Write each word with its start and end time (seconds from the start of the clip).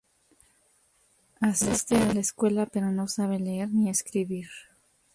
Asiste 1.41 1.95
a 1.95 2.11
la 2.11 2.19
escuela, 2.21 2.65
pero 2.65 2.91
no 2.91 3.07
sabe 3.07 3.37
leer 3.37 3.69
ni 3.69 3.87
escribir. 3.87 4.47